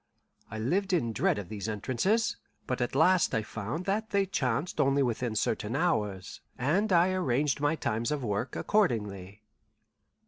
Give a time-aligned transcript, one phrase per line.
[0.49, 4.81] I lived in dread of these entrances, but at last I found that they chanced
[4.81, 9.43] only within certain hours, and I arranged my times of work accordingly.